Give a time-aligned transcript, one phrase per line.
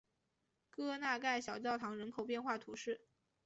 [0.71, 3.01] 戈纳盖小教堂人口变化图示